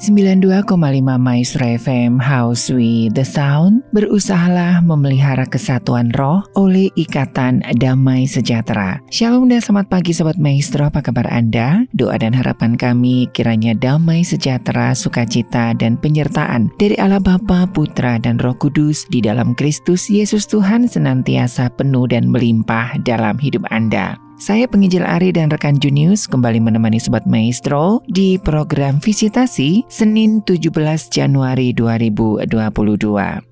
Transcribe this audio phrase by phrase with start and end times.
[0.00, 0.64] 92,5
[1.20, 8.96] Maestro FM House with the Sound berusahalah memelihara kesatuan roh oleh ikatan damai sejahtera.
[9.12, 11.84] Shalom dan selamat pagi Sobat Maestro, apa kabar Anda?
[11.92, 18.40] Doa dan harapan kami kiranya damai sejahtera, sukacita, dan penyertaan dari Allah Bapa, Putra, dan
[18.40, 24.29] Roh Kudus di dalam Kristus Yesus Tuhan senantiasa penuh dan melimpah dalam hidup Anda.
[24.40, 30.72] Saya penginjil Ari dan rekan Junius kembali menemani Sobat Maestro di program Visitasi Senin 17
[31.12, 32.48] Januari 2022.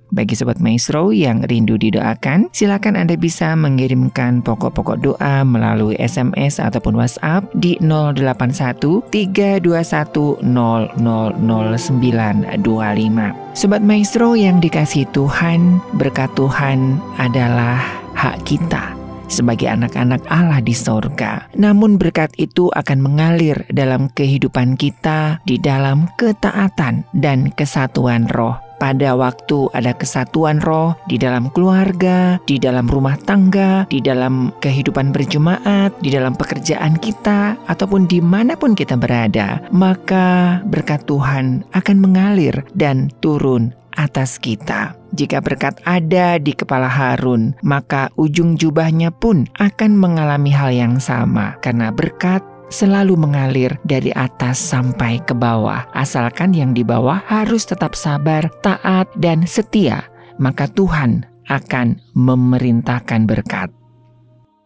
[0.08, 6.96] Bagi Sobat Maestro yang rindu didoakan, silakan Anda bisa mengirimkan pokok-pokok doa melalui SMS ataupun
[6.96, 8.80] WhatsApp di 081
[9.12, 13.36] 321 000925.
[13.52, 17.76] Sobat Maestro yang dikasih Tuhan, berkat Tuhan adalah
[18.16, 18.97] hak kita
[19.28, 21.46] sebagai anak-anak Allah di sorga.
[21.54, 29.18] Namun berkat itu akan mengalir dalam kehidupan kita di dalam ketaatan dan kesatuan roh pada
[29.18, 35.92] waktu ada kesatuan roh di dalam keluarga, di dalam rumah tangga, di dalam kehidupan berjemaat,
[36.00, 42.64] di dalam pekerjaan kita, ataupun di mana pun kita berada, maka berkat Tuhan akan mengalir
[42.72, 44.94] dan turun atas kita.
[45.10, 51.58] Jika berkat ada di kepala Harun, maka ujung jubahnya pun akan mengalami hal yang sama,
[51.58, 55.88] karena berkat selalu mengalir dari atas sampai ke bawah.
[55.96, 60.04] Asalkan yang di bawah harus tetap sabar, taat, dan setia,
[60.36, 63.72] maka Tuhan akan memerintahkan berkat.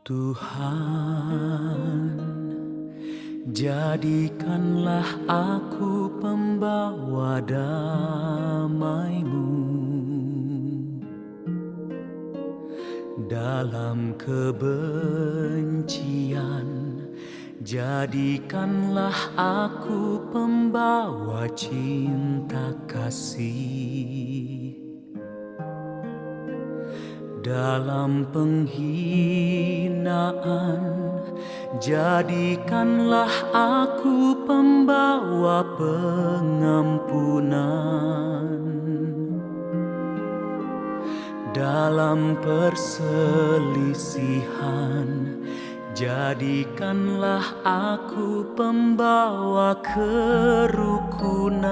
[0.02, 0.98] Tuhan,
[3.54, 8.82] jadikanlah aku pembawa damai-Mu
[13.30, 14.82] dalam kebencian.
[17.62, 24.74] Jadikanlah aku pembawa cinta kasih
[27.38, 28.82] dalam penghinaan.
[31.78, 38.58] Jadikanlah aku pembawa pengampunan
[41.54, 45.31] dalam perselisihan.
[45.92, 51.68] Jadikanlah aku pembawa kerukunan.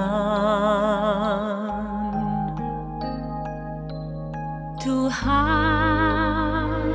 [4.77, 6.85] Tuhan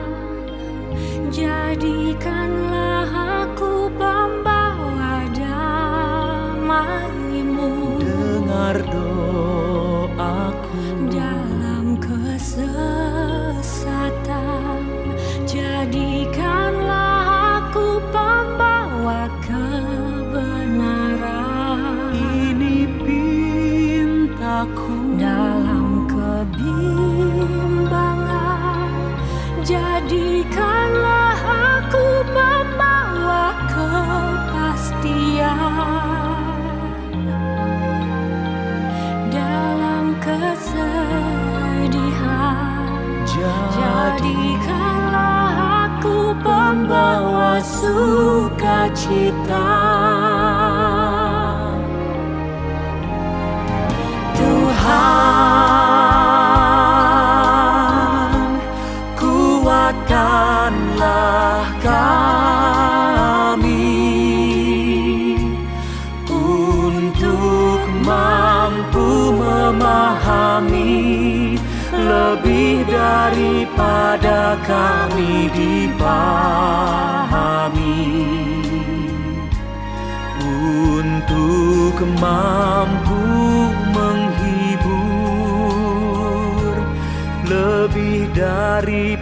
[1.34, 3.10] Jadikanlah
[3.42, 6.78] aku pembawa damai-Mu.
[8.06, 9.55] Dengar doaku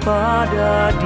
[0.04, 1.03] daripada dihibur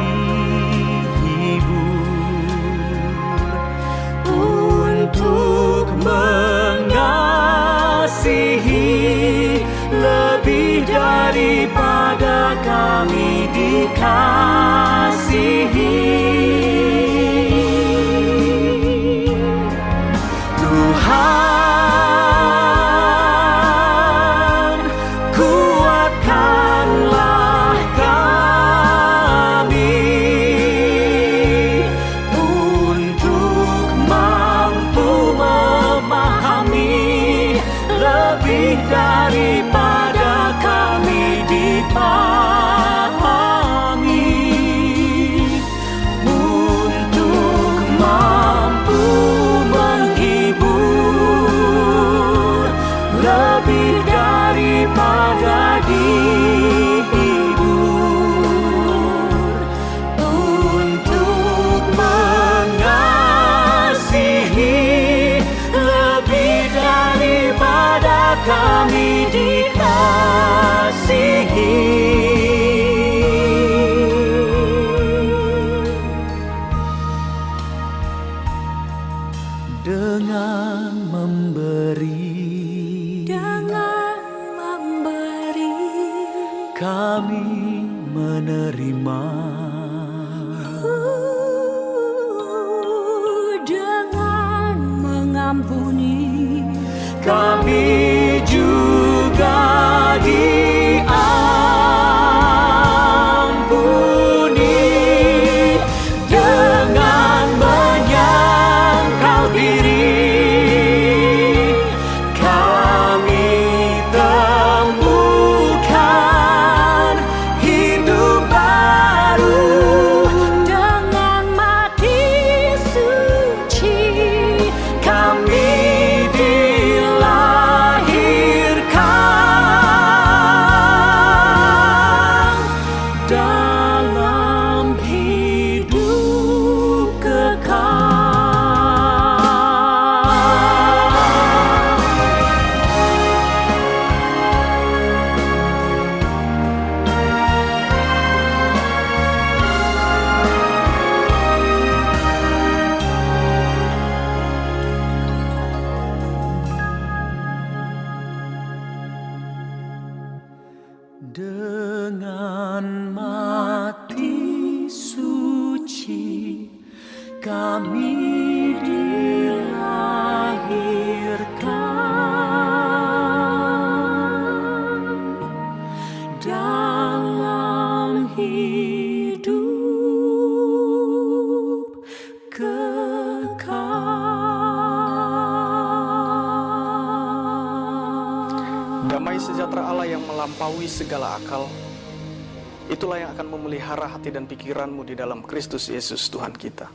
[194.69, 196.93] pikiranmu di dalam Kristus Yesus Tuhan kita.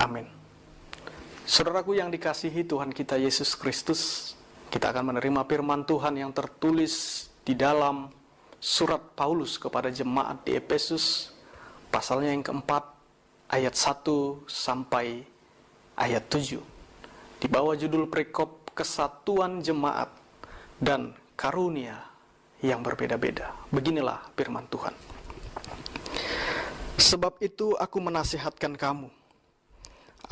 [0.00, 0.24] Amin.
[1.44, 4.32] Saudaraku yang dikasihi Tuhan kita Yesus Kristus,
[4.72, 8.08] kita akan menerima firman Tuhan yang tertulis di dalam
[8.56, 11.36] surat Paulus kepada jemaat di Efesus,
[11.92, 12.88] pasalnya yang keempat,
[13.52, 15.28] ayat 1 sampai
[16.00, 16.56] ayat 7.
[17.36, 20.08] Di bawah judul perikop kesatuan jemaat
[20.80, 22.00] dan karunia
[22.64, 23.52] yang berbeda-beda.
[23.68, 25.12] Beginilah firman Tuhan.
[27.12, 29.12] Sebab itu aku menasihatkan kamu.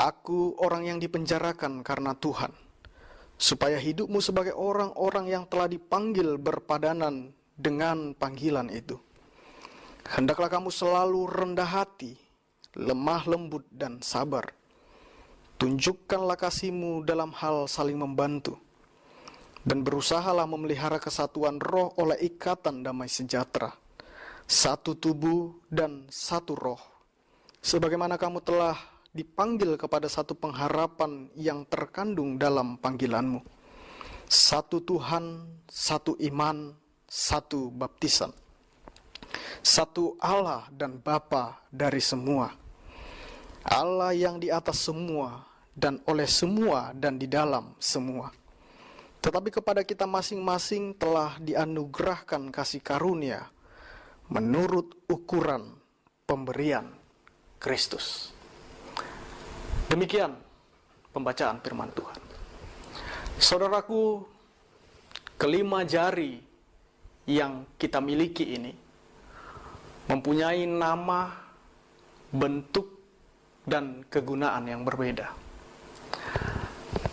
[0.01, 2.57] Aku orang yang dipenjarakan karena Tuhan.
[3.37, 8.97] Supaya hidupmu sebagai orang-orang yang telah dipanggil berpadanan dengan panggilan itu.
[10.09, 12.17] Hendaklah kamu selalu rendah hati,
[12.73, 14.49] lemah lembut dan sabar.
[15.61, 18.57] Tunjukkanlah kasihmu dalam hal saling membantu
[19.69, 23.77] dan berusahalah memelihara kesatuan roh oleh ikatan damai sejahtera,
[24.51, 26.83] satu tubuh dan satu roh.
[27.63, 28.75] Sebagaimana kamu telah
[29.15, 33.47] dipanggil kepada satu pengharapan yang terkandung dalam panggilanmu.
[34.27, 36.75] Satu Tuhan, satu iman,
[37.07, 38.35] satu baptisan.
[39.63, 42.51] Satu Allah dan Bapa dari semua.
[43.63, 45.47] Allah yang di atas semua
[45.79, 48.35] dan oleh semua dan di dalam semua.
[49.23, 53.47] Tetapi kepada kita masing-masing telah dianugerahkan kasih karunia
[54.31, 55.75] menurut ukuran
[56.25, 56.87] pemberian
[57.59, 58.31] Kristus.
[59.91, 60.39] Demikian
[61.11, 62.21] pembacaan firman Tuhan.
[63.43, 64.23] Saudaraku,
[65.35, 66.39] kelima jari
[67.27, 68.73] yang kita miliki ini
[70.07, 71.31] mempunyai nama,
[72.31, 73.01] bentuk,
[73.67, 75.31] dan kegunaan yang berbeda.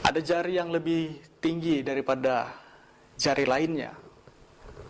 [0.02, 2.50] Ada jari yang lebih tinggi daripada
[3.20, 3.94] jari lainnya.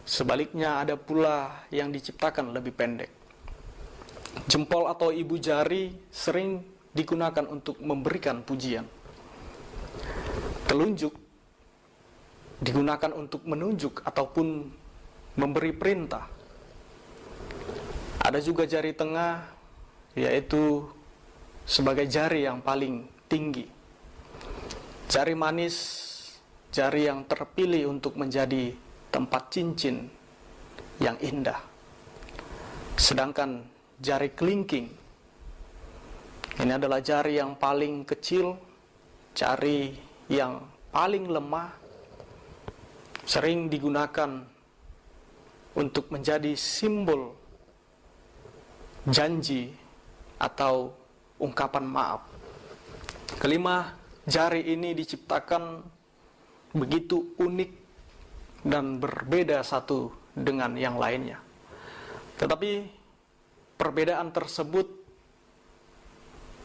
[0.08, 3.12] Sebaliknya ada pula yang diciptakan lebih pendek.
[4.48, 6.64] Jempol atau ibu jari sering
[6.96, 8.88] digunakan untuk memberikan pujian.
[10.64, 11.12] Telunjuk
[12.64, 14.72] digunakan untuk menunjuk ataupun
[15.36, 16.24] memberi perintah.
[18.24, 19.44] Ada juga jari tengah
[20.16, 20.88] yaitu
[21.68, 23.68] sebagai jari yang paling tinggi.
[25.12, 25.76] Jari manis,
[26.72, 30.08] jari yang terpilih untuk menjadi tempat cincin
[31.00, 31.60] yang indah.
[32.98, 33.64] Sedangkan
[34.02, 34.88] jari kelingking
[36.58, 38.58] ini adalah jari yang paling kecil,
[39.38, 39.94] jari
[40.26, 41.70] yang paling lemah,
[43.30, 44.42] sering digunakan
[45.78, 47.38] untuk menjadi simbol
[49.06, 49.70] janji
[50.42, 50.98] atau
[51.38, 52.26] ungkapan maaf.
[53.38, 53.94] Kelima,
[54.26, 55.86] jari ini diciptakan
[56.74, 57.87] begitu unik
[58.68, 61.40] dan berbeda satu dengan yang lainnya.
[62.36, 62.72] Tetapi
[63.80, 64.86] perbedaan tersebut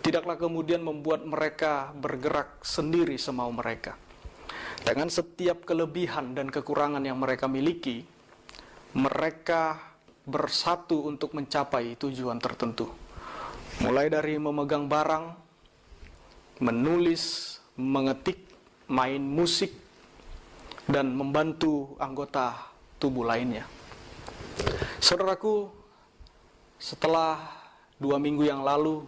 [0.02, 3.94] tidaklah kemudian membuat mereka bergerak sendiri semau mereka.
[4.82, 8.02] Dengan setiap kelebihan dan kekurangan yang mereka miliki,
[8.98, 9.78] mereka
[10.26, 12.90] bersatu untuk mencapai tujuan tertentu.
[13.78, 15.38] Mulai dari memegang barang,
[16.60, 18.42] menulis, mengetik,
[18.90, 19.70] main musik,
[20.86, 23.66] dan membantu anggota tubuh lainnya.
[25.02, 25.70] Saudaraku,
[26.78, 27.38] setelah
[27.98, 29.06] dua minggu yang lalu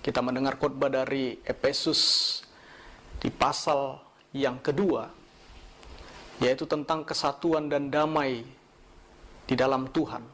[0.00, 2.40] kita mendengar khotbah dari Efesus
[3.20, 4.00] di pasal
[4.32, 5.08] yang kedua,
[6.40, 8.44] yaitu tentang kesatuan dan damai
[9.48, 10.24] di dalam Tuhan.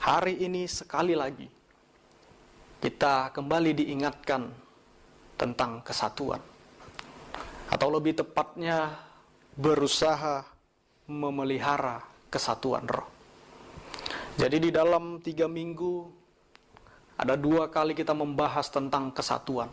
[0.00, 1.48] Hari ini sekali lagi
[2.80, 4.48] kita kembali diingatkan
[5.36, 6.40] tentang kesatuan,
[7.68, 9.09] atau lebih tepatnya
[9.60, 10.48] berusaha
[11.04, 12.00] memelihara
[12.32, 13.04] kesatuan roh.
[14.40, 16.08] Jadi di dalam tiga minggu
[17.20, 19.68] ada dua kali kita membahas tentang kesatuan.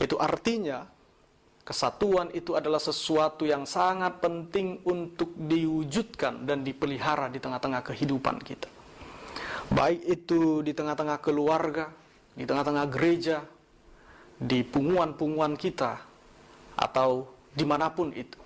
[0.00, 0.88] Itu artinya
[1.60, 8.72] kesatuan itu adalah sesuatu yang sangat penting untuk diwujudkan dan dipelihara di tengah-tengah kehidupan kita.
[9.68, 11.92] Baik itu di tengah-tengah keluarga,
[12.32, 13.44] di tengah-tengah gereja,
[14.40, 16.00] di punguan-punguan kita,
[16.80, 18.43] atau di mana pun itu.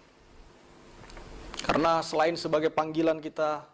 [1.65, 3.67] Karena selain sebagai panggilan kita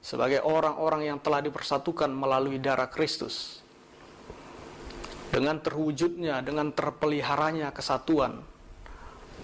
[0.00, 3.60] sebagai orang-orang yang telah dipersatukan melalui darah Kristus,
[5.30, 8.42] dengan terwujudnya, dengan terpeliharanya kesatuan,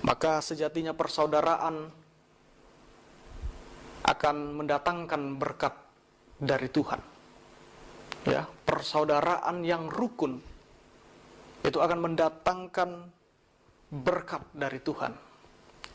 [0.03, 1.89] maka sejatinya persaudaraan
[4.07, 5.75] akan mendatangkan berkat
[6.43, 7.01] dari Tuhan.
[8.27, 10.43] Ya, persaudaraan yang rukun
[11.63, 12.91] itu akan mendatangkan
[13.91, 15.26] berkat dari Tuhan.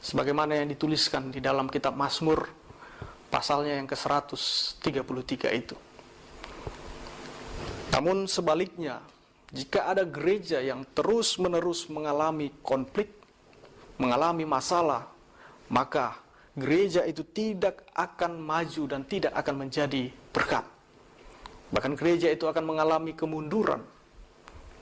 [0.02, 2.50] Sebagaimana yang dituliskan di dalam kitab Mazmur
[3.30, 5.78] pasalnya yang ke-133 itu.
[7.94, 9.00] Namun sebaliknya,
[9.54, 13.14] jika ada gereja yang terus-menerus mengalami konflik,
[14.02, 15.06] mengalami masalah,
[15.70, 16.18] maka
[16.58, 20.66] gereja itu tidak akan maju dan tidak akan menjadi berkat.
[21.72, 23.80] Bahkan gereja itu akan mengalami kemunduran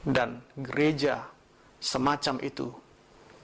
[0.01, 1.27] dan gereja
[1.77, 2.71] semacam itu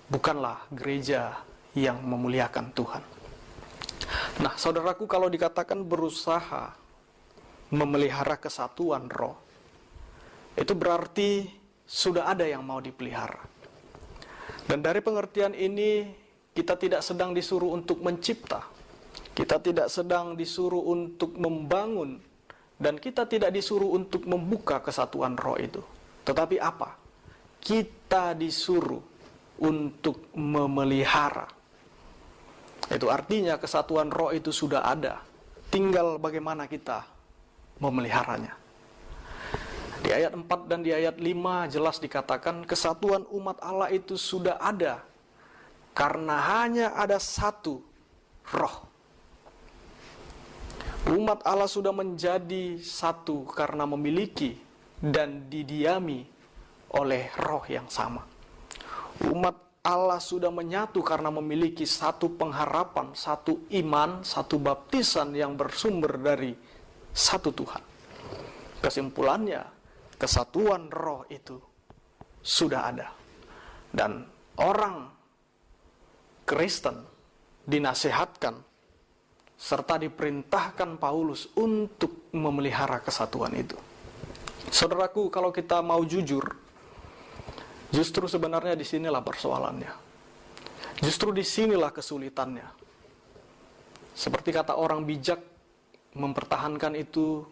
[0.10, 1.41] bukanlah gereja
[1.75, 3.03] yang memuliakan Tuhan.
[4.41, 6.72] Nah, saudaraku kalau dikatakan berusaha
[7.72, 9.36] memelihara kesatuan roh,
[10.55, 11.51] itu berarti
[11.84, 13.44] sudah ada yang mau dipelihara.
[14.65, 16.10] Dan dari pengertian ini
[16.55, 18.65] kita tidak sedang disuruh untuk mencipta.
[19.36, 22.17] Kita tidak sedang disuruh untuk membangun
[22.79, 25.84] dan kita tidak disuruh untuk membuka kesatuan roh itu.
[26.24, 26.96] Tetapi apa?
[27.60, 29.03] Kita disuruh
[29.60, 31.48] untuk memelihara.
[32.89, 35.22] Itu artinya kesatuan roh itu sudah ada.
[35.74, 37.01] Tinggal bagaimana kita
[37.82, 38.54] memeliharanya.
[40.06, 45.01] Di ayat 4 dan di ayat 5 jelas dikatakan kesatuan umat Allah itu sudah ada
[45.98, 47.82] karena hanya ada satu
[48.54, 48.86] roh.
[51.10, 54.58] Umat Allah sudah menjadi satu karena memiliki
[55.01, 56.25] dan didiami
[56.94, 58.22] oleh roh yang sama.
[59.25, 66.58] Umat Allah sudah menyatu karena memiliki satu pengharapan, satu iman, satu baptisan yang bersumber dari
[67.13, 67.84] satu Tuhan.
[68.82, 69.62] Kesimpulannya,
[70.18, 71.62] kesatuan roh itu
[72.42, 73.13] sudah ada.
[73.94, 74.25] Dan
[74.58, 75.06] orang
[76.50, 77.06] Kristen
[77.62, 78.58] dinasehatkan
[79.56, 83.77] serta diperintahkan Paulus untuk memelihara kesatuan itu.
[84.74, 86.65] Saudaraku, kalau kita mau jujur,
[87.96, 89.92] justru sebenarnya di sinilah persoalannya.
[91.00, 92.68] Justru di sinilah kesulitannya.
[94.16, 95.40] Seperti kata orang bijak,
[96.16, 97.44] mempertahankan itu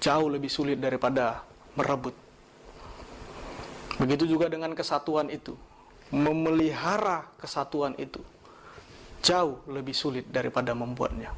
[0.00, 1.44] jauh lebih sulit daripada
[1.76, 2.16] merebut.
[4.00, 5.56] Begitu juga dengan kesatuan itu.
[6.12, 8.20] Memelihara kesatuan itu
[9.24, 11.32] jauh lebih sulit daripada membuatnya.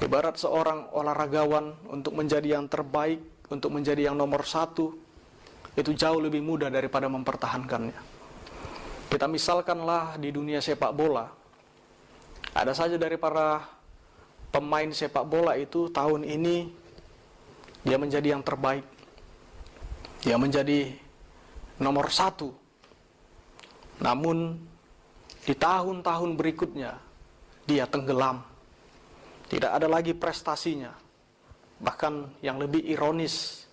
[0.00, 3.20] Ibarat seorang olahragawan untuk menjadi yang terbaik,
[3.52, 4.96] untuk menjadi yang nomor satu,
[5.78, 7.94] itu jauh lebih mudah daripada mempertahankannya.
[9.06, 11.30] Kita misalkanlah di dunia sepak bola,
[12.50, 13.62] ada saja dari para
[14.50, 16.74] pemain sepak bola itu tahun ini
[17.86, 18.82] dia menjadi yang terbaik,
[20.26, 20.98] dia menjadi
[21.78, 22.50] nomor satu.
[24.02, 24.58] Namun
[25.46, 26.98] di tahun-tahun berikutnya
[27.70, 28.42] dia tenggelam.
[29.48, 30.92] Tidak ada lagi prestasinya.
[31.80, 33.64] Bahkan yang lebih ironis,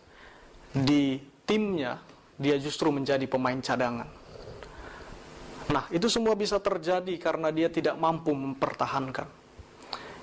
[0.75, 2.01] di timnya
[2.35, 4.09] dia justru menjadi pemain cadangan.
[5.65, 9.25] Nah, itu semua bisa terjadi karena dia tidak mampu mempertahankan.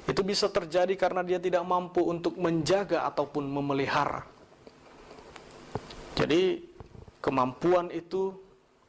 [0.06, 4.22] Itu bisa terjadi karena dia tidak mampu untuk menjaga ataupun memelihara.
[6.14, 6.62] Jadi,
[7.18, 8.34] kemampuan itu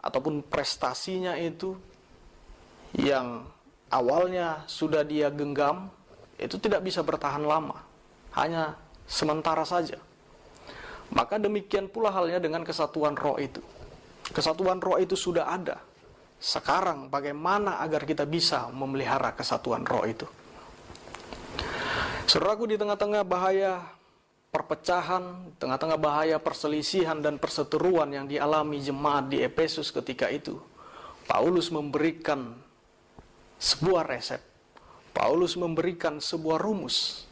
[0.04, 1.80] ataupun prestasinya itu
[2.98, 3.48] yang
[3.90, 5.90] awalnya sudah dia genggam
[6.38, 7.82] itu tidak bisa bertahan lama,
[8.36, 8.76] hanya
[9.08, 10.02] sementara saja.
[11.12, 13.60] Maka demikian pula halnya dengan kesatuan roh itu.
[14.32, 15.84] Kesatuan roh itu sudah ada.
[16.40, 20.28] Sekarang bagaimana agar kita bisa memelihara kesatuan roh itu?
[22.24, 23.84] Saudaraku di tengah-tengah bahaya
[24.54, 30.62] perpecahan, tengah-tengah bahaya perselisihan dan perseteruan yang dialami jemaat di Efesus ketika itu,
[31.26, 32.54] Paulus memberikan
[33.60, 34.40] sebuah resep.
[35.14, 37.30] Paulus memberikan sebuah rumus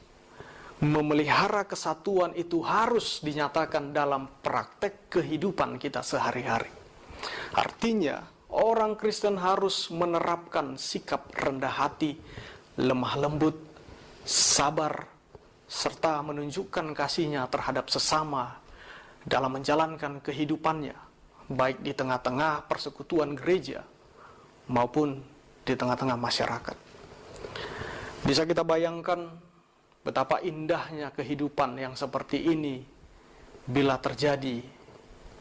[0.82, 6.74] memelihara kesatuan itu harus dinyatakan dalam praktek kehidupan kita sehari-hari.
[7.54, 12.18] Artinya, orang Kristen harus menerapkan sikap rendah hati,
[12.82, 13.62] lemah lembut,
[14.26, 15.06] sabar,
[15.70, 18.58] serta menunjukkan kasihnya terhadap sesama
[19.22, 20.98] dalam menjalankan kehidupannya,
[21.46, 23.86] baik di tengah-tengah persekutuan gereja
[24.66, 25.22] maupun
[25.62, 26.78] di tengah-tengah masyarakat.
[28.26, 29.30] Bisa kita bayangkan
[30.01, 32.81] Betapa indahnya kehidupan yang seperti ini
[33.70, 34.58] bila terjadi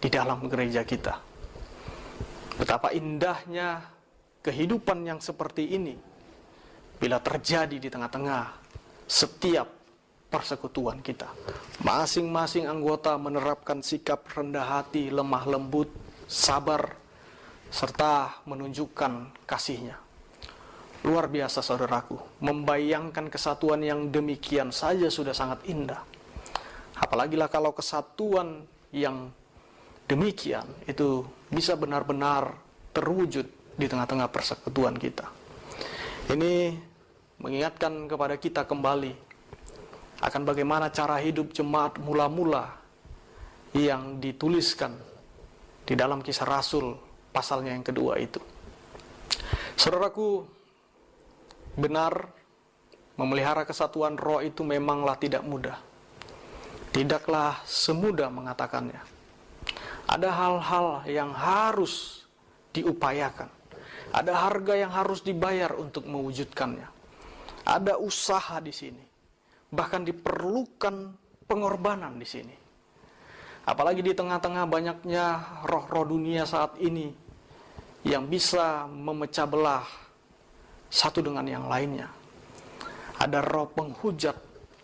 [0.01, 1.17] di dalam gereja kita.
[2.61, 3.81] Betapa indahnya
[4.45, 5.97] kehidupan yang seperti ini
[7.01, 8.61] bila terjadi di tengah-tengah
[9.09, 9.69] setiap
[10.29, 11.33] persekutuan kita.
[11.81, 15.89] Masing-masing anggota menerapkan sikap rendah hati, lemah lembut,
[16.29, 16.95] sabar,
[17.73, 20.10] serta menunjukkan kasihnya.
[21.01, 26.05] Luar biasa saudaraku, membayangkan kesatuan yang demikian saja sudah sangat indah.
[27.01, 29.33] Apalagilah kalau kesatuan yang
[30.05, 32.53] demikian itu bisa benar-benar
[32.93, 33.49] terwujud
[33.81, 35.25] di tengah-tengah persekutuan kita.
[36.29, 36.77] Ini
[37.41, 39.17] mengingatkan kepada kita kembali
[40.21, 42.77] akan bagaimana cara hidup jemaat mula-mula
[43.73, 44.93] yang dituliskan
[45.89, 46.93] di dalam kisah Rasul
[47.33, 48.43] pasalnya yang kedua itu.
[49.81, 50.45] Saudaraku,
[51.81, 52.29] benar
[53.17, 55.81] memelihara kesatuan roh itu memanglah tidak mudah.
[56.93, 59.01] Tidaklah semudah mengatakannya.
[60.11, 62.27] Ada hal-hal yang harus
[62.75, 63.49] diupayakan.
[64.11, 66.89] Ada harga yang harus dibayar untuk mewujudkannya.
[67.63, 69.05] Ada usaha di sini.
[69.71, 70.95] Bahkan diperlukan
[71.47, 72.57] pengorbanan di sini.
[73.71, 75.25] Apalagi di tengah-tengah banyaknya
[75.63, 77.13] roh-roh dunia saat ini
[78.03, 79.87] yang bisa memecah belah
[80.91, 82.11] satu dengan yang lainnya.
[83.23, 84.35] Ada roh penghujat,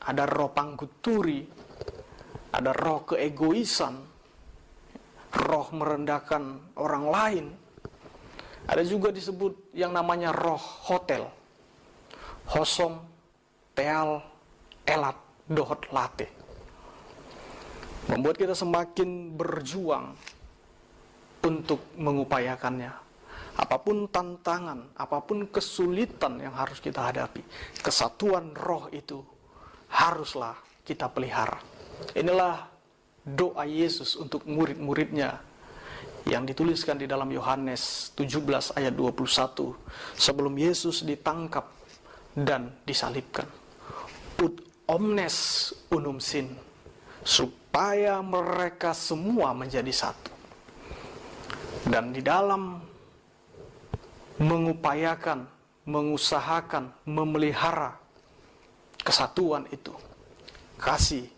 [0.07, 1.43] ada roh pangguturi,
[2.55, 3.99] ada roh keegoisan,
[5.35, 7.47] roh merendahkan orang lain.
[8.67, 11.27] Ada juga disebut yang namanya roh hotel.
[12.47, 13.03] Hosom,
[13.75, 14.23] teal,
[14.87, 15.19] elat,
[15.51, 16.31] dohot, late.
[18.07, 20.15] Membuat kita semakin berjuang
[21.43, 23.06] untuk mengupayakannya
[23.57, 27.41] apa pun tantangan, apa pun kesulitan yang harus kita hadapi,
[27.81, 29.25] kesatuan roh itu
[29.89, 31.57] haruslah kita pelihara.
[32.13, 32.69] Inilah
[33.25, 35.41] doa Yesus untuk murid-muridnya
[36.29, 39.73] yang dituliskan di dalam Yohanes 17 ayat 21
[40.19, 41.65] sebelum Yesus ditangkap
[42.37, 43.49] dan disalibkan.
[44.37, 46.53] Ut omnes unum sin
[47.25, 50.35] supaya mereka semua menjadi satu.
[51.87, 52.83] Dan di dalam
[54.37, 55.49] mengupayakan,
[55.89, 57.97] mengusahakan, memelihara
[59.01, 59.93] kesatuan itu.
[60.77, 61.29] Kasih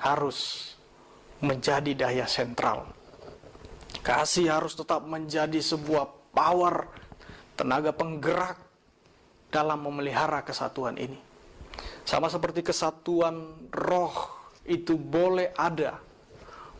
[0.00, 0.72] harus
[1.44, 2.88] menjadi daya sentral.
[4.00, 6.88] Kasih harus tetap menjadi sebuah power,
[7.58, 8.56] tenaga penggerak
[9.52, 11.18] dalam memelihara kesatuan ini.
[12.06, 14.14] Sama seperti kesatuan roh
[14.64, 16.00] itu boleh ada,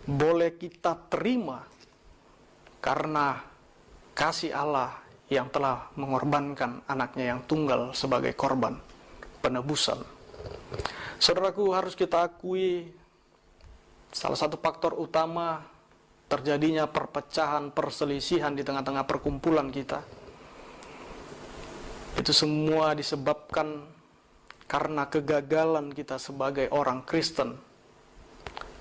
[0.07, 1.67] boleh kita terima
[2.81, 3.43] karena
[4.15, 8.79] kasih Allah yang telah mengorbankan anaknya yang tunggal sebagai korban
[9.43, 9.99] penebusan.
[11.19, 12.93] Saudaraku harus kita akui
[14.15, 15.65] salah satu faktor utama
[16.27, 20.03] terjadinya perpecahan, perselisihan di tengah-tengah perkumpulan kita.
[22.17, 23.87] Itu semua disebabkan
[24.67, 27.55] karena kegagalan kita sebagai orang Kristen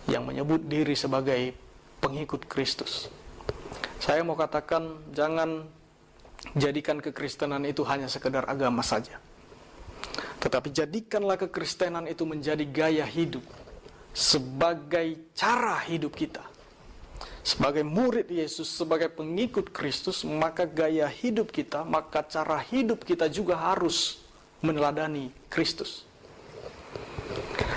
[0.10, 1.54] yang menyebut diri sebagai
[2.02, 3.10] pengikut Kristus.
[4.02, 5.66] Saya mau katakan jangan
[6.54, 9.18] jadikan kekristenan itu hanya sekedar agama saja.
[10.38, 13.42] Tetapi jadikanlah kekristenan itu menjadi gaya hidup
[14.14, 16.46] sebagai cara hidup kita.
[17.46, 23.54] Sebagai murid Yesus, sebagai pengikut Kristus, maka gaya hidup kita, maka cara hidup kita juga
[23.54, 24.18] harus
[24.66, 26.06] meneladani Kristus.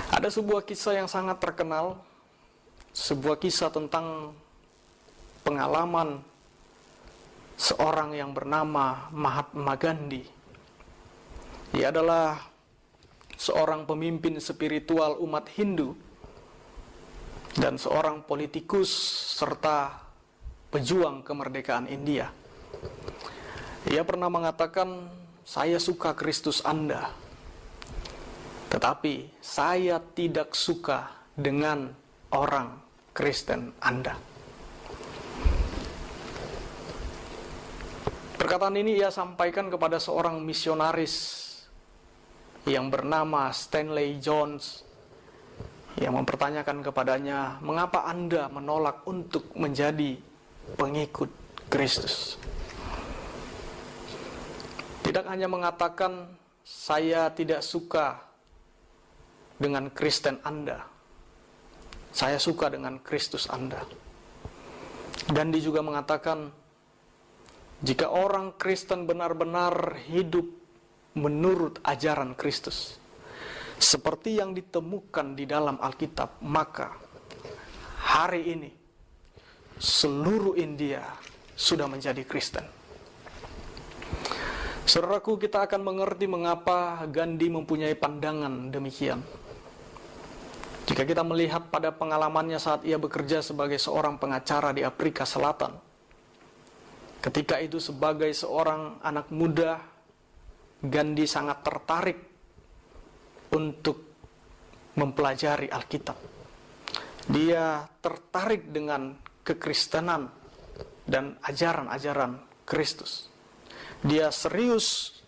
[0.09, 2.01] Ada sebuah kisah yang sangat terkenal,
[2.97, 4.33] sebuah kisah tentang
[5.45, 6.25] pengalaman
[7.59, 10.23] seorang yang bernama Mahatma Gandhi.
[11.75, 12.39] Ia adalah
[13.35, 15.91] seorang pemimpin spiritual umat Hindu
[17.59, 18.87] dan seorang politikus
[19.35, 19.99] serta
[20.71, 22.31] pejuang kemerdekaan India.
[23.91, 25.11] Ia pernah mengatakan,
[25.43, 27.11] "Saya suka Kristus Anda,
[28.71, 31.91] tetapi saya tidak suka dengan
[32.31, 32.79] orang
[33.11, 34.28] Kristen Anda."
[38.39, 41.43] Perkataan ini ia sampaikan kepada seorang misionaris
[42.63, 44.87] yang bernama Stanley Jones
[45.99, 50.15] yang mempertanyakan kepadanya, "Mengapa Anda menolak untuk menjadi
[50.79, 51.27] pengikut
[51.67, 52.39] Kristus?"
[55.03, 56.31] Tidak hanya mengatakan,
[56.63, 58.23] "Saya tidak suka
[59.59, 60.87] dengan Kristen Anda,
[62.15, 63.83] saya suka dengan Kristus Anda."
[65.27, 66.55] Gandhi juga mengatakan,
[67.79, 70.45] "Jika orang Kristen benar-benar hidup
[71.15, 72.99] menurut ajaran Kristus,
[73.79, 76.91] seperti yang ditemukan di dalam Alkitab, maka
[78.03, 78.71] hari ini
[79.79, 80.99] seluruh India
[81.55, 82.67] sudah menjadi Kristen.
[84.83, 89.21] Saudaraku, kita akan mengerti mengapa Gandhi mempunyai pandangan demikian.
[90.89, 95.77] Jika kita melihat pada pengalamannya saat ia bekerja sebagai seorang pengacara di Afrika Selatan,
[97.19, 99.79] ketika itu sebagai seorang anak muda,
[100.79, 102.19] Gandhi sangat tertarik
[103.51, 103.97] untuk
[104.95, 106.15] mempelajari Alkitab.
[107.29, 110.31] Dia tertarik dengan kekristenan
[111.03, 113.27] dan ajaran-ajaran Kristus.
[113.99, 115.19] Dia serius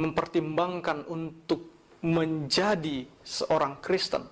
[0.00, 1.68] mempertimbangkan untuk
[2.00, 4.22] menjadi seorang Kristen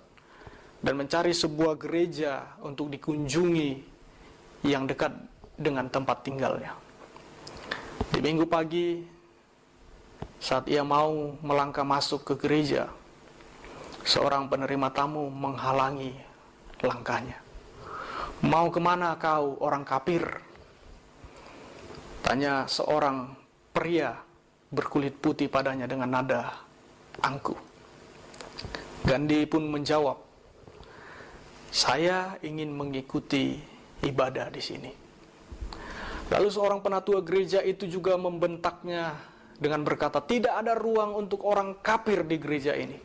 [0.81, 3.71] dan mencari sebuah gereja untuk dikunjungi
[4.65, 5.11] yang dekat
[5.59, 6.86] dengan tempat tinggalnya.
[8.13, 9.05] Di minggu pagi,
[10.41, 12.89] saat ia mau melangkah masuk ke gereja,
[14.07, 16.13] seorang penerima tamu menghalangi
[16.81, 17.41] langkahnya.
[18.45, 20.23] Mau ke mana kau orang kafir?
[22.21, 23.33] Tanya seorang
[23.73, 24.19] pria
[24.69, 26.53] berkulit putih padanya dengan nada
[27.23, 27.57] angkuh.
[29.07, 30.19] Gandhi pun menjawab,
[31.71, 33.63] saya ingin mengikuti
[34.03, 35.06] ibadah di sini.
[36.27, 39.15] Lalu seorang penatua gereja itu juga membentaknya
[39.57, 42.99] dengan berkata, tidak ada ruang untuk orang kafir di gereja ini.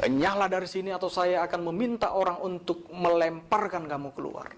[0.00, 4.48] Nyala dari sini atau saya akan meminta orang untuk melemparkan kamu keluar.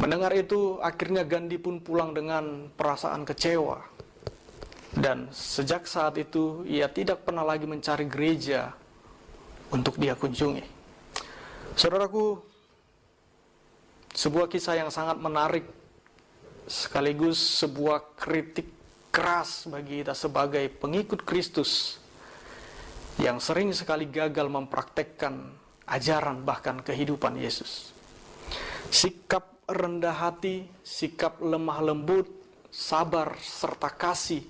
[0.00, 3.84] Mendengar itu, akhirnya Gandhi pun pulang dengan perasaan kecewa.
[4.90, 8.72] Dan sejak saat itu, ia tidak pernah lagi mencari gereja
[9.68, 10.64] untuk dia kunjungi.
[11.76, 12.49] Saudaraku,
[14.20, 15.64] sebuah kisah yang sangat menarik,
[16.68, 18.68] sekaligus sebuah kritik
[19.08, 21.96] keras bagi kita sebagai pengikut Kristus
[23.16, 25.56] yang sering sekali gagal mempraktekkan
[25.88, 27.96] ajaran bahkan kehidupan Yesus.
[28.92, 32.28] Sikap rendah hati, sikap lemah lembut,
[32.68, 34.44] sabar serta kasih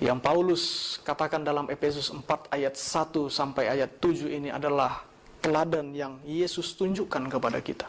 [0.00, 5.04] yang Paulus katakan dalam Efesus 4 ayat 1 sampai ayat 7 ini adalah
[5.44, 7.86] teladan yang Yesus tunjukkan kepada kita.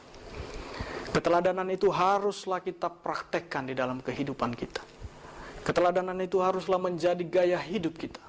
[1.16, 4.84] Keteladanan itu haruslah kita praktekkan di dalam kehidupan kita.
[5.64, 8.20] Keteladanan itu haruslah menjadi gaya hidup kita.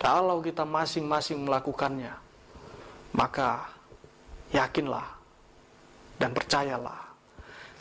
[0.00, 2.16] Kalau kita masing-masing melakukannya,
[3.12, 3.68] maka
[4.56, 5.04] yakinlah
[6.16, 7.12] dan percayalah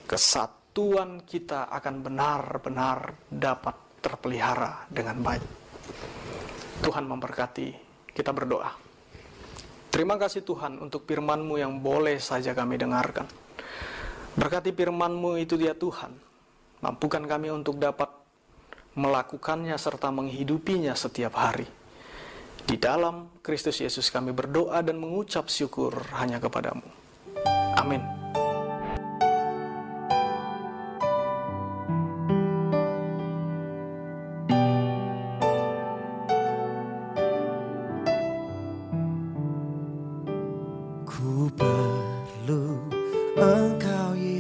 [0.04, 5.46] kesatuan kita akan benar-benar dapat terpelihara dengan baik.
[6.84, 7.68] Tuhan memberkati,
[8.12, 8.76] kita berdoa.
[9.88, 13.45] Terima kasih Tuhan untuk firman-Mu yang boleh saja kami dengarkan.
[14.36, 16.12] Berkati firman-Mu itu dia Tuhan.
[16.84, 18.12] Mampukan kami untuk dapat
[18.96, 21.68] melakukannya serta menghidupinya setiap hari.
[22.66, 26.88] Di dalam Kristus Yesus kami berdoa dan mengucap syukur hanya kepadamu.
[27.78, 28.25] Amin.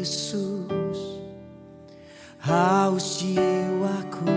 [0.06, 1.00] Yesus.
[2.38, 4.30] Haus jiwaku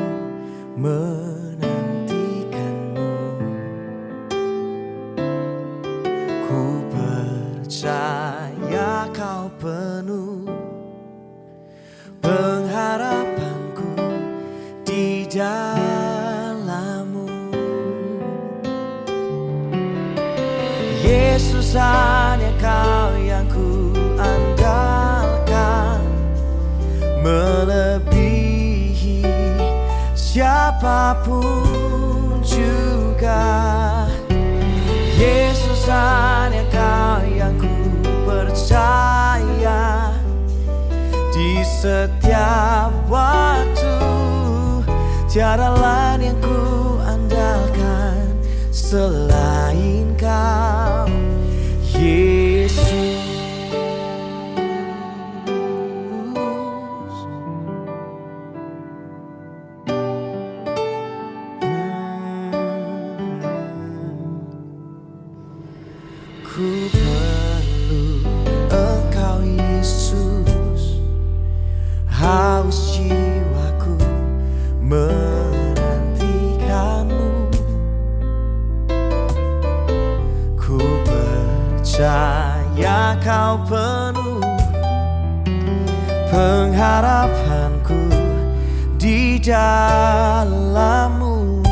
[89.79, 91.63] di dalammu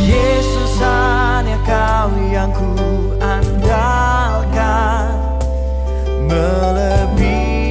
[0.00, 2.72] Yesus hanya kau yang ku
[3.20, 5.12] andalkan.
[6.24, 7.68] Melebihi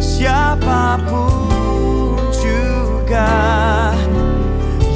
[0.00, 3.92] siapa pun juga.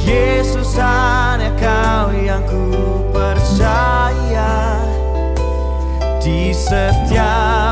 [0.09, 2.73] Yesus hanya kau yang ku
[3.13, 4.81] percaya.
[6.25, 7.66] Di setiap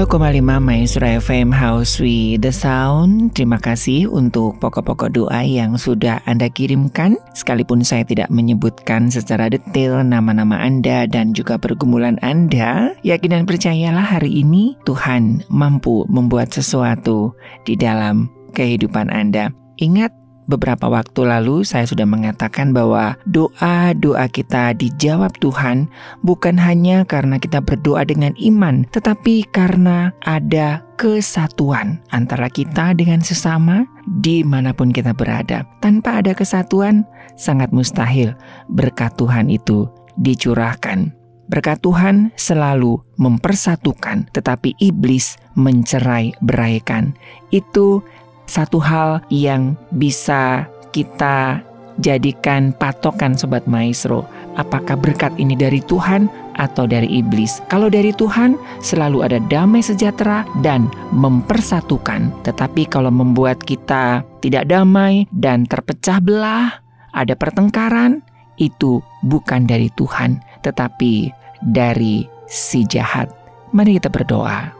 [0.00, 3.36] 92,5 Maestro FM House with the Sound.
[3.36, 7.20] Terima kasih untuk pokok-pokok doa yang sudah Anda kirimkan.
[7.36, 14.16] Sekalipun saya tidak menyebutkan secara detail nama-nama Anda dan juga pergumulan Anda Yakin dan percayalah
[14.16, 17.36] hari ini Tuhan mampu membuat sesuatu
[17.68, 19.52] di dalam kehidupan Anda.
[19.84, 20.16] Ingat
[20.50, 25.86] beberapa waktu lalu saya sudah mengatakan bahwa doa-doa kita dijawab Tuhan
[26.26, 33.86] bukan hanya karena kita berdoa dengan iman, tetapi karena ada kesatuan antara kita dengan sesama
[34.18, 35.62] di mana pun kita berada.
[35.78, 37.06] Tanpa ada kesatuan,
[37.38, 38.34] sangat mustahil
[38.66, 39.86] berkat Tuhan itu
[40.18, 47.18] dicurahkan Berkat Tuhan selalu mempersatukan, tetapi iblis mencerai beraikan.
[47.50, 48.06] Itu
[48.50, 51.62] satu hal yang bisa kita
[52.02, 54.26] jadikan patokan Sobat Maestro.
[54.58, 56.26] Apakah berkat ini dari Tuhan
[56.58, 57.62] atau dari iblis?
[57.70, 62.34] Kalau dari Tuhan, selalu ada damai sejahtera dan mempersatukan.
[62.42, 66.82] Tetapi kalau membuat kita tidak damai dan terpecah belah,
[67.14, 68.26] ada pertengkaran,
[68.58, 71.30] itu bukan dari Tuhan, tetapi
[71.62, 73.30] dari si jahat.
[73.70, 74.79] Mari kita berdoa.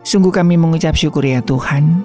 [0.00, 2.04] Sungguh kami mengucap syukur ya Tuhan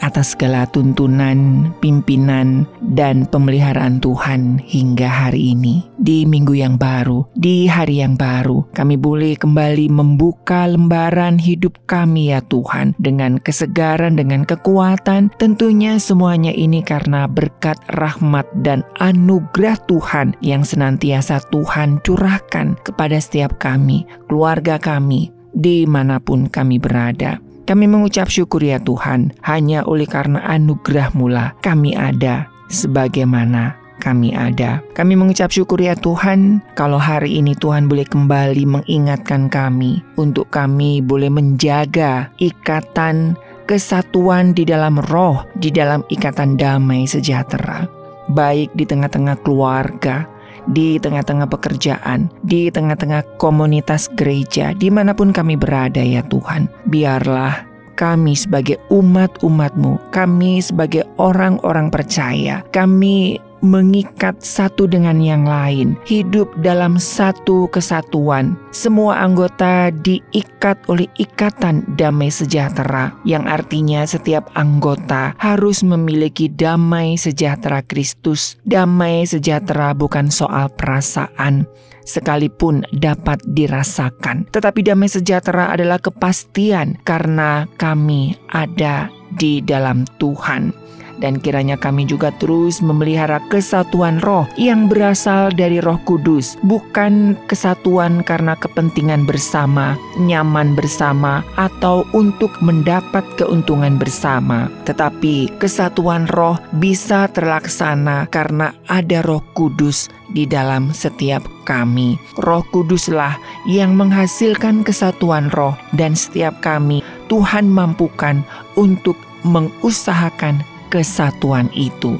[0.00, 5.88] atas segala tuntunan, pimpinan, dan pemeliharaan Tuhan hingga hari ini.
[5.96, 12.30] Di minggu yang baru, di hari yang baru, kami boleh kembali membuka lembaran hidup kami
[12.32, 15.32] ya Tuhan dengan kesegaran, dengan kekuatan.
[15.40, 23.56] Tentunya semuanya ini karena berkat rahmat dan anugerah Tuhan yang senantiasa Tuhan curahkan kepada setiap
[23.58, 27.40] kami, keluarga kami, di mana pun kami berada.
[27.66, 34.84] Kami mengucap syukur ya Tuhan, hanya oleh karena anugerah mula kami ada sebagaimana kami ada.
[34.94, 41.02] Kami mengucap syukur ya Tuhan, kalau hari ini Tuhan boleh kembali mengingatkan kami untuk kami
[41.02, 43.34] boleh menjaga ikatan
[43.66, 47.90] kesatuan di dalam roh, di dalam ikatan damai sejahtera,
[48.30, 50.22] baik di tengah-tengah keluarga,
[50.70, 56.66] di tengah-tengah pekerjaan, di tengah-tengah komunitas gereja, di mana pun kami berada ya Tuhan.
[56.90, 66.54] Biarlah kami sebagai umat-umatmu, kami sebagai orang-orang percaya, kami mengikat satu dengan yang lain, hidup
[66.62, 68.54] dalam satu kesatuan.
[68.70, 77.82] Semua anggota diikat oleh ikatan damai sejahtera, yang artinya setiap anggota harus memiliki damai sejahtera
[77.82, 78.54] Kristus.
[78.62, 81.66] Damai sejahtera bukan soal perasaan,
[82.06, 90.85] sekalipun dapat dirasakan, tetapi damai sejahtera adalah kepastian karena kami ada di dalam Tuhan
[91.20, 98.20] dan kiranya kami juga terus memelihara kesatuan roh yang berasal dari Roh Kudus, bukan kesatuan
[98.24, 108.28] karena kepentingan bersama, nyaman bersama, atau untuk mendapat keuntungan bersama, tetapi kesatuan roh bisa terlaksana
[108.28, 112.18] karena ada Roh Kudus di dalam setiap kami.
[112.42, 113.38] Roh Kuduslah
[113.70, 118.42] yang menghasilkan kesatuan roh, dan setiap kami Tuhan mampukan
[118.78, 122.18] untuk mengusahakan kesatuan itu.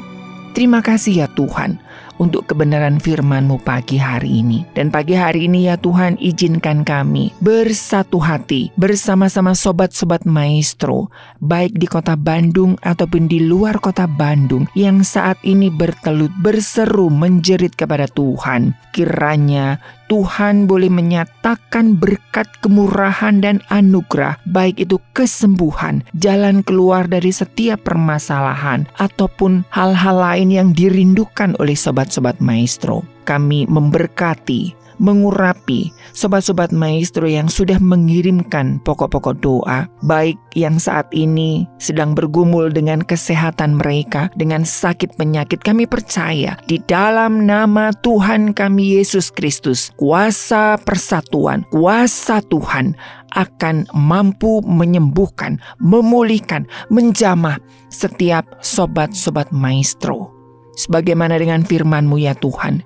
[0.57, 1.77] Terima kasih ya Tuhan
[2.17, 4.65] untuk kebenaran firman-Mu pagi hari ini.
[4.73, 11.13] Dan pagi hari ini ya Tuhan izinkan kami bersatu hati bersama-sama sobat-sobat maestro,
[11.45, 17.77] baik di kota Bandung ataupun di luar kota Bandung yang saat ini bertelut berseru menjerit
[17.77, 18.73] kepada Tuhan.
[18.97, 27.83] Kiranya Tuhan boleh menyatakan berkat kemurahan dan anugerah, baik itu kesembuhan, jalan keluar dari setiap
[27.83, 33.07] permasalahan, ataupun hal-hal lain yang dirindukan oleh sobat-sobat maestro.
[33.23, 42.17] Kami memberkati mengurapi sobat-sobat maestro yang sudah mengirimkan pokok-pokok doa, baik yang saat ini sedang
[42.17, 45.61] bergumul dengan kesehatan mereka, dengan sakit penyakit.
[45.61, 52.97] Kami percaya di dalam nama Tuhan kami Yesus Kristus, kuasa persatuan, kuasa Tuhan
[53.37, 57.61] akan mampu menyembuhkan, memulihkan, menjamah
[57.93, 60.36] setiap sobat-sobat maestro.
[60.77, 62.85] Sebagaimana dengan firman-Mu ya Tuhan,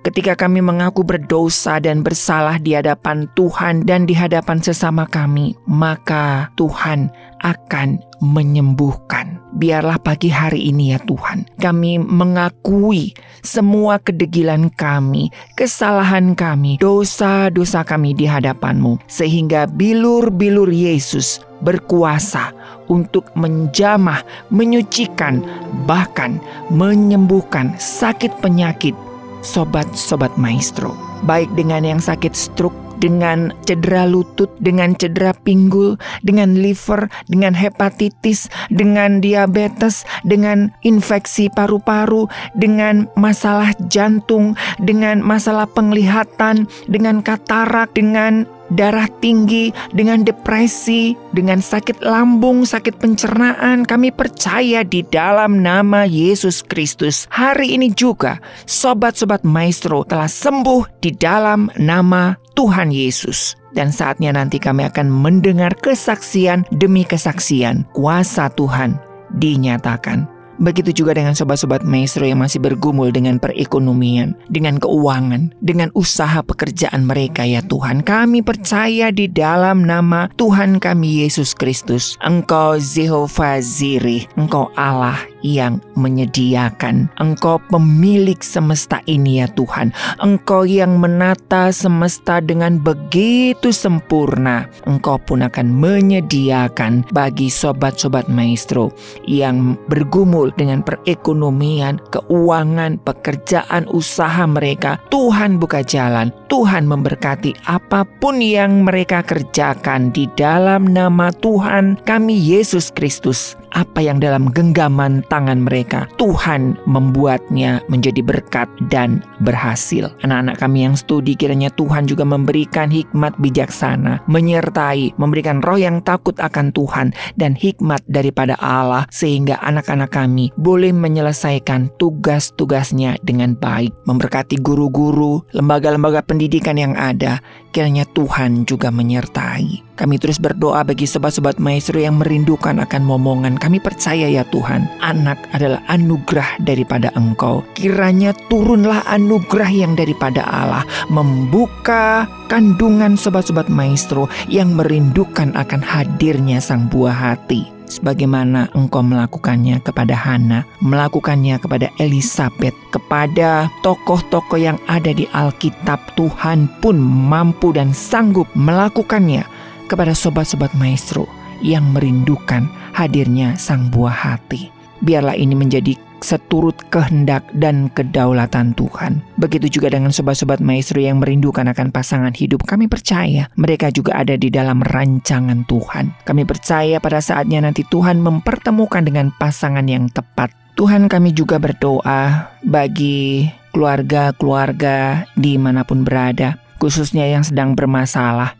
[0.00, 6.48] ketika kami mengaku berdosa dan bersalah di hadapan Tuhan dan di hadapan sesama kami, maka
[6.56, 7.12] Tuhan
[7.44, 9.40] akan menyembuhkan.
[9.56, 18.12] Biarlah pagi hari ini ya Tuhan, kami mengakui semua kedegilan kami, kesalahan kami, dosa-dosa kami
[18.12, 22.52] di hadapan-Mu, sehingga bilur-bilur Yesus berkuasa
[22.92, 24.20] untuk menjamah,
[24.52, 25.40] menyucikan,
[25.88, 26.36] bahkan
[26.68, 28.92] menyembuhkan sakit penyakit
[29.40, 30.92] sobat-sobat maestro.
[31.24, 38.48] Baik dengan yang sakit stroke, dengan cedera lutut, dengan cedera pinggul, dengan liver, dengan hepatitis,
[38.72, 42.26] dengan diabetes, dengan infeksi paru-paru,
[42.56, 52.02] dengan masalah jantung, dengan masalah penglihatan, dengan katarak, dengan darah tinggi, dengan depresi, dengan sakit
[52.02, 57.30] lambung, sakit pencernaan, kami percaya di dalam nama Yesus Kristus.
[57.30, 63.54] Hari ini juga, sobat-sobat maestro telah sembuh di dalam nama Tuhan Yesus.
[63.76, 68.96] Dan saatnya nanti kami akan mendengar kesaksian demi kesaksian kuasa Tuhan
[69.36, 76.40] dinyatakan Begitu juga dengan sobat-sobat maestro yang masih bergumul dengan perekonomian, dengan keuangan, dengan usaha
[76.40, 78.00] pekerjaan mereka ya Tuhan.
[78.00, 82.16] Kami percaya di dalam nama Tuhan kami Yesus Kristus.
[82.24, 87.06] Engkau Jehovah Zirih, Engkau Allah yang menyediakan.
[87.22, 89.94] Engkau pemilik semesta ini ya Tuhan.
[90.18, 94.66] Engkau yang menata semesta dengan begitu sempurna.
[94.90, 98.90] Engkau pun akan menyediakan bagi sobat-sobat maestro
[99.30, 104.98] yang bergumul dengan perekonomian, keuangan, pekerjaan, usaha mereka.
[105.14, 112.34] Tuhan buka jalan, Tuhan memberkati apa pun yang mereka kerjakan di dalam nama Tuhan kami
[112.34, 120.12] Yesus Kristus apa yang dalam genggaman tangan mereka, Tuhan membuatnya menjadi berkat dan berhasil.
[120.26, 126.36] Anak-anak kami yang studi kiranya Tuhan juga memberikan hikmat bijaksana, menyertai, memberikan roh yang takut
[126.36, 133.94] akan Tuhan dan hikmat daripada Allah sehingga anak-anak kami boleh menyelesaikan tugas-tugasnya dengan baik.
[134.04, 137.40] Memberkati guru-guru, lembaga-lembaga pendidikan yang ada,
[137.70, 139.85] kiranya Tuhan juga menyertai.
[139.96, 143.56] Kami terus berdoa bagi sobat-sobat maestro yang merindukan akan momongan.
[143.56, 147.64] Kami percaya ya Tuhan, anak adalah anugerah daripada Engkau.
[147.72, 156.92] Kiranya turunlah anugerah yang daripada Allah membuka kandungan sobat-sobat maestro yang merindukan akan hadirnya sang
[156.92, 165.24] buah hati sebagaimana engkau melakukannya kepada Hana, melakukannya kepada Elizabeth, kepada tokoh-tokoh yang ada di
[165.30, 169.46] Alkitab, Tuhan pun mampu dan sanggup melakukannya
[169.86, 171.26] kepada sobat-sobat maestro
[171.64, 174.68] yang merindukan hadirnya sang buah hati.
[175.00, 179.20] Biarlah ini menjadi seturut kehendak dan kedaulatan Tuhan.
[179.36, 182.64] Begitu juga dengan sobat-sobat maestro yang merindukan akan pasangan hidup.
[182.64, 186.16] Kami percaya mereka juga ada di dalam rancangan Tuhan.
[186.24, 190.52] Kami percaya pada saatnya nanti Tuhan mempertemukan dengan pasangan yang tepat.
[190.76, 198.56] Tuhan kami juga berdoa bagi keluarga-keluarga di mana pun berada, khususnya yang sedang bermasalah,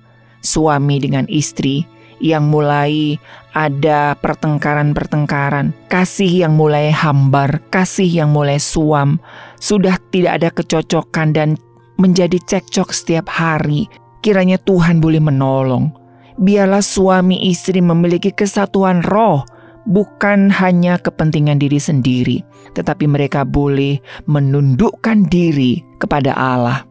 [0.46, 1.82] suami dengan istri,
[2.22, 3.20] yang mulai
[3.52, 9.20] ada pertengkaran-pertengkaran, kasih yang mulai hambar, kasih yang mulai suam,
[9.60, 11.48] sudah tidak ada kecocokan dan
[12.00, 13.88] menjadi cekcok setiap hari.
[14.24, 15.92] Kiranya Tuhan boleh menolong.
[16.36, 19.44] Biarlah suami istri memiliki kesatuan roh,
[19.88, 22.38] bukan hanya kepentingan diri sendiri,
[22.76, 26.84] tetapi mereka boleh menundukkan diri kepada Allah.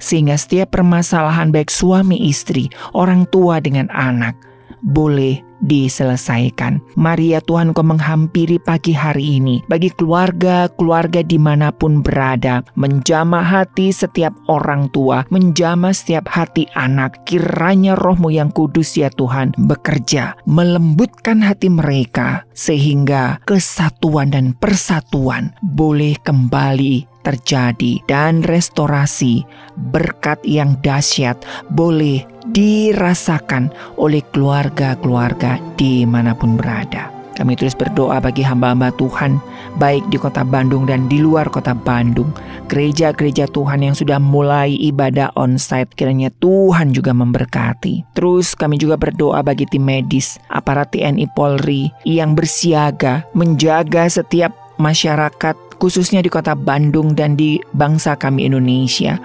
[0.00, 4.34] Sehingga setiap permasalahan baik suami istri, orang tua dengan anak,
[4.80, 6.80] boleh diselesaikan.
[6.96, 12.64] Mari ya Tuhan kau menghampiri pagi hari ini bagi keluarga-keluarga di mana pun berada.
[12.76, 17.22] Menjamah hati setiap orang tua, menjamah setiap hati anak.
[17.28, 26.16] Kiranya rohmu yang kudus ya Tuhan bekerja, melembutkan hati mereka sehingga kesatuan dan persatuan boleh
[26.20, 29.44] kembali terjadi dan restorasi
[29.92, 31.36] berkat yang dahsyat
[31.72, 33.68] boleh dirasakan
[34.00, 37.20] oleh keluarga-keluarga di mana pun berada.
[37.40, 39.40] Kami terus berdoa bagi hamba-hamba Tuhan,
[39.80, 42.28] baik di kota Bandung dan di luar kota Bandung.
[42.68, 48.12] Gereja-gereja Tuhan yang sudah mulai ibadah onsite, kiranya Tuhan juga memberkati.
[48.12, 55.56] Terus kami juga berdoa bagi tim medis, aparat TNI Polri yang bersiaga, menjaga setiap masyarakat
[55.80, 59.16] khususnya di kota Bandung dan di bangsa kami Indonesia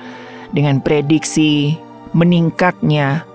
[0.55, 1.75] dengan prediksi
[2.15, 3.27] meningkatnya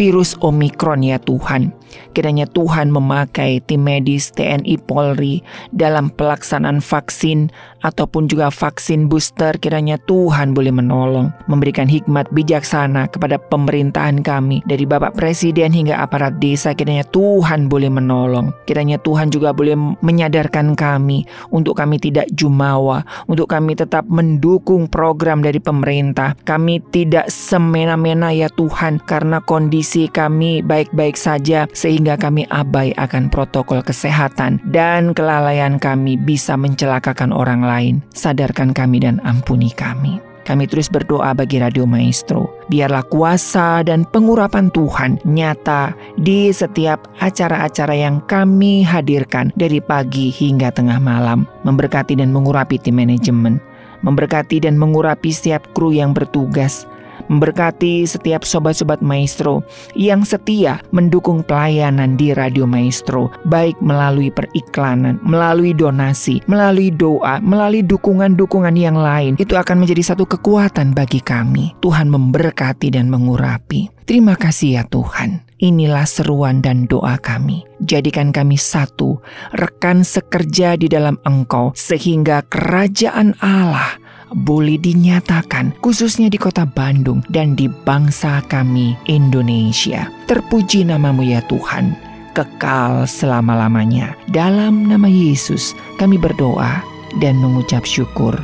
[0.00, 1.76] virus Omikron ya Tuhan.
[2.16, 5.44] Kiranya Tuhan memakai tim medis TNI Polri
[5.74, 7.52] dalam pelaksanaan vaksin
[7.84, 14.86] ataupun juga vaksin booster kiranya Tuhan boleh menolong, memberikan hikmat bijaksana kepada pemerintahan kami dari
[14.86, 18.54] Bapak Presiden hingga aparat desa kiranya Tuhan boleh menolong.
[18.70, 25.42] Kiranya Tuhan juga boleh menyadarkan kami untuk kami tidak jumawa, untuk kami tetap mendukung program
[25.42, 26.38] dari pemerintah.
[26.46, 33.82] Kami tidak semena-mena ya Tuhan karena kondisi kami baik-baik saja sehingga kami abai akan protokol
[33.82, 37.94] kesehatan dan kelalaian kami bisa mencelakakan orang lain.
[38.14, 40.22] Sadarkan kami dan ampuni kami.
[40.50, 42.50] Kami terus berdoa bagi Radio Maestro.
[42.72, 50.74] Biarlah kuasa dan pengurapan Tuhan nyata di setiap acara-acara yang kami hadirkan dari pagi hingga
[50.74, 51.46] tengah malam.
[51.62, 53.62] Memberkati dan mengurapi tim manajemen.
[54.00, 56.88] Memberkati dan mengurapi setiap kru yang bertugas
[57.30, 59.62] Memberkati setiap sobat-sobat Maestro
[59.94, 67.86] yang setia mendukung pelayanan di Radio Maestro, baik melalui periklanan, melalui donasi, melalui doa, melalui
[67.86, 69.38] dukungan-dukungan yang lain.
[69.38, 71.78] Itu akan menjadi satu kekuatan bagi kami.
[71.78, 73.86] Tuhan memberkati dan mengurapi.
[74.10, 75.46] Terima kasih ya Tuhan.
[75.62, 77.62] Inilah seruan dan doa kami.
[77.78, 79.22] Jadikan kami satu,
[79.54, 87.58] rekan sekerja di dalam Engkau, sehingga kerajaan Allah boleh dinyatakan, khususnya di kota Bandung dan
[87.58, 90.10] di bangsa kami, Indonesia.
[90.30, 91.94] Terpuji namamu ya Tuhan,
[92.34, 94.14] kekal selama-lamanya.
[94.30, 96.82] Dalam nama Yesus, kami berdoa
[97.18, 98.38] dan mengucap syukur.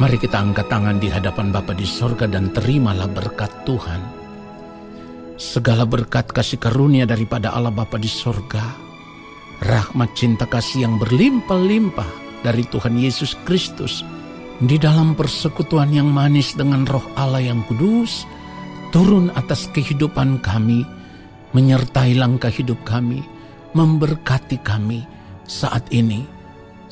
[0.00, 4.00] Mari kita angkat tangan di hadapan Bapa di sorga dan terimalah berkat Tuhan.
[5.36, 8.64] Segala berkat kasih karunia daripada Allah Bapa di sorga,
[9.64, 12.08] rahmat cinta kasih yang berlimpah-limpah
[12.40, 14.04] dari Tuhan Yesus Kristus,
[14.60, 18.28] di dalam persekutuan yang manis dengan roh Allah yang kudus,
[18.92, 20.84] turun atas kehidupan kami,
[21.56, 23.24] menyertai langkah hidup kami,
[23.72, 25.00] memberkati kami
[25.48, 26.28] saat ini,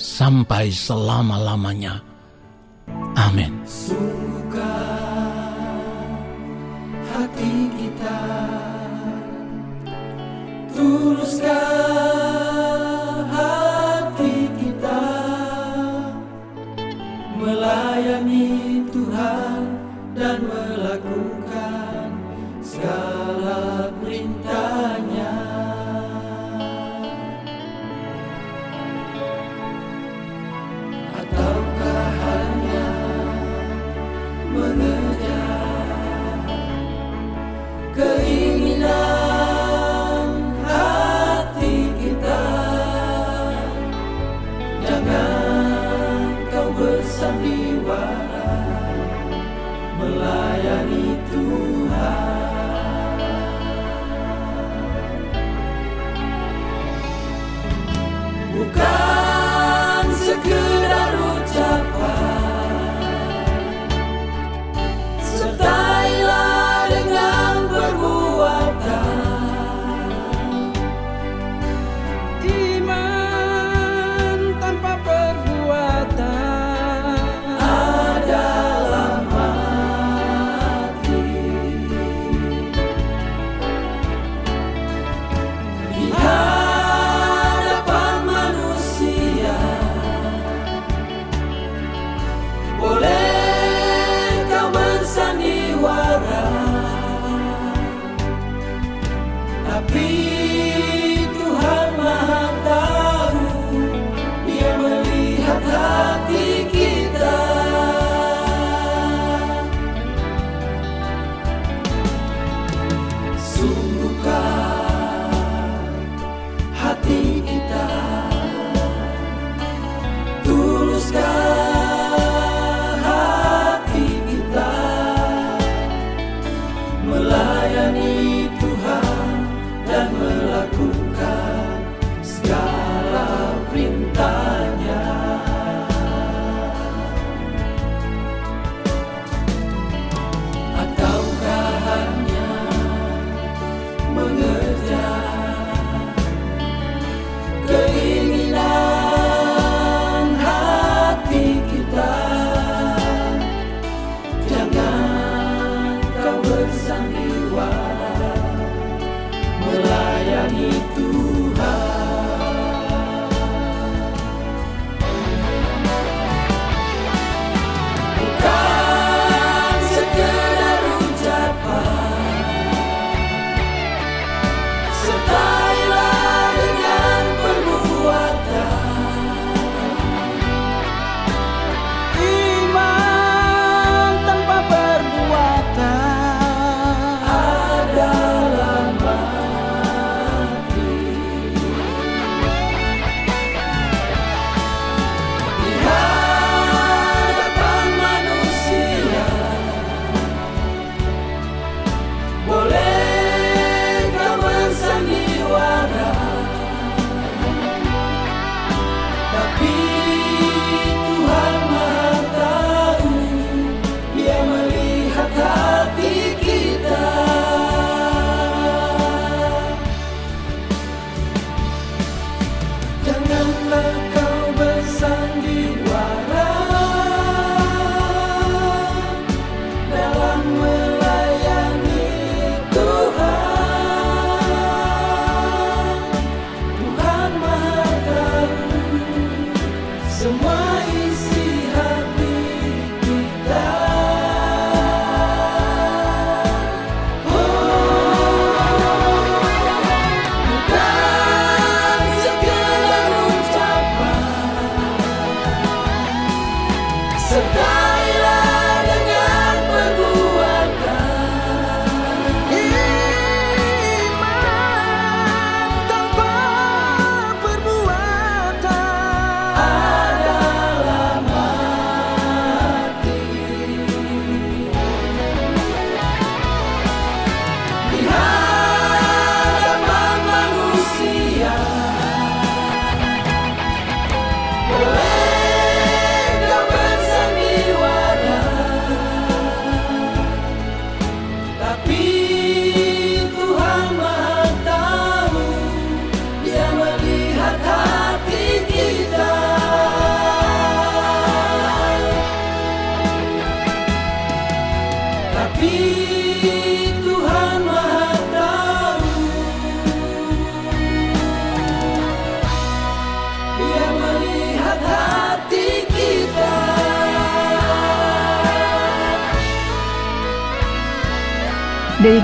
[0.01, 2.01] sampai selama-lamanya.
[3.19, 3.53] Amin.
[7.09, 8.21] hati kita
[10.73, 11.78] Tuluskan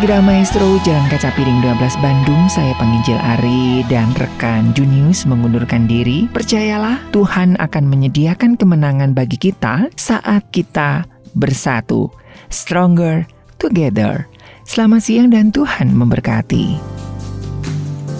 [0.04, 6.28] Gerah Maestro Jalan Kaca Piring 12 Bandung, saya penginjil Ari dan rekan Junius mengundurkan diri.
[6.28, 12.12] Percayalah, Tuhan akan menyediakan kemenangan bagi kita saat kita bersatu.
[12.52, 13.24] Stronger
[13.56, 14.28] together.
[14.68, 16.76] Selamat siang dan Tuhan memberkati.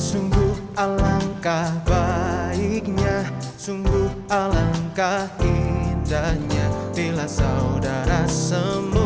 [0.01, 3.29] Sungguh alangkah baiknya,
[3.61, 6.65] sungguh alangkah indahnya
[6.97, 9.05] bila saudara semua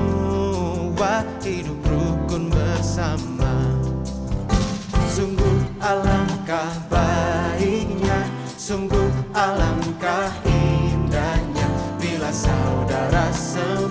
[8.69, 11.69] sungguh alangkah indahnya.
[11.97, 13.88] Bila saudara semua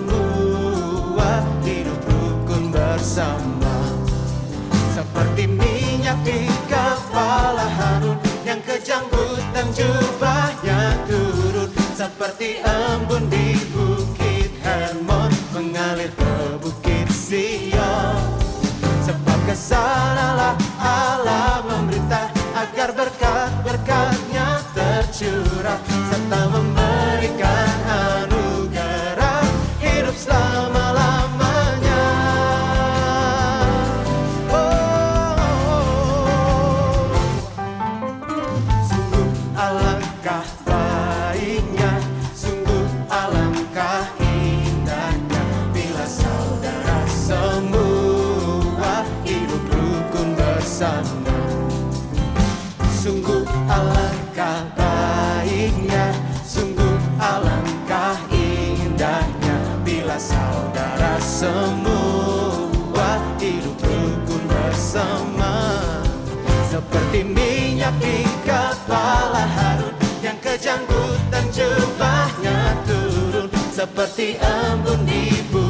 [70.58, 73.46] Yang kejanggutan jubahnya turun.
[73.70, 75.67] Seperti embun di bukit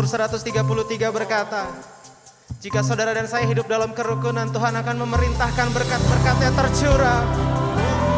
[0.00, 1.68] Mazmur 133 berkata,
[2.56, 7.20] Jika saudara dan saya hidup dalam kerukunan, Tuhan akan memerintahkan berkat-berkatnya tercurah.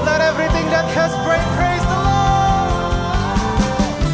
[0.07, 3.35] Let everything that has breath praise the Lord.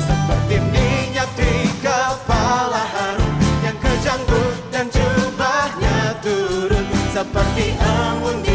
[0.00, 6.88] Seperti minyak di kepala Harun, yang kejanggut dan jubahnya turun.
[7.12, 8.47] Seperti embun